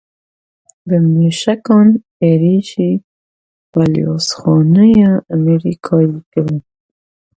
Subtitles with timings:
[0.87, 1.89] Bi mûşekan
[2.29, 2.89] êrişî
[3.71, 6.59] Balyozxaneya Amerîkayê kirin.